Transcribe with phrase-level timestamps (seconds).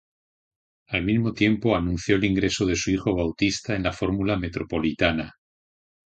[0.87, 5.35] Al mismo tiempo, anunció el ingreso de su hijo Bautista en la Fórmula Metropolitana.